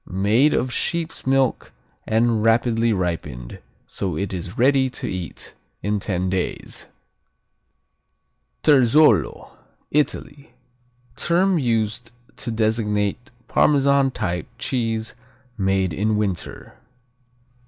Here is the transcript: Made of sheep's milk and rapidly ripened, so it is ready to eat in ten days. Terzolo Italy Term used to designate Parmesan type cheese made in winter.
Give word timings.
Made 0.09 0.55
of 0.55 0.73
sheep's 0.73 1.27
milk 1.27 1.71
and 2.07 2.43
rapidly 2.43 2.91
ripened, 2.91 3.59
so 3.85 4.17
it 4.17 4.33
is 4.33 4.57
ready 4.57 4.89
to 4.89 5.07
eat 5.07 5.53
in 5.83 5.99
ten 5.99 6.27
days. 6.27 6.87
Terzolo 8.63 9.51
Italy 9.91 10.55
Term 11.15 11.59
used 11.59 12.11
to 12.37 12.49
designate 12.49 13.29
Parmesan 13.47 14.09
type 14.09 14.47
cheese 14.57 15.13
made 15.55 15.93
in 15.93 16.17
winter. 16.17 16.79